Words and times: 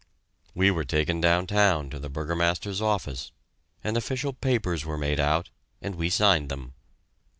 We 0.55 0.71
were 0.71 0.83
taken 0.83 1.21
downtown 1.21 1.91
to 1.91 1.99
the 1.99 2.09
Burgomaster's 2.09 2.81
office, 2.81 3.31
and 3.83 3.95
official 3.95 4.33
papers 4.33 4.83
were 4.83 4.97
made 4.97 5.19
out, 5.19 5.51
and 5.79 5.93
we 5.93 6.09
signed 6.09 6.49
them. 6.49 6.73